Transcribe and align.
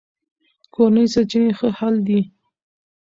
کورني 0.73 1.05
سرچینې 1.13 1.51
ښه 1.57 1.69
حل 1.77 1.95
دي. 2.07 2.19